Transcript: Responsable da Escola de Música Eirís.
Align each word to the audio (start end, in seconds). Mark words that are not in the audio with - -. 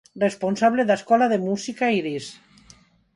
Responsable 0.25 0.81
da 0.85 0.97
Escola 0.99 1.25
de 1.29 1.39
Música 1.47 1.83
Eirís. 1.93 2.25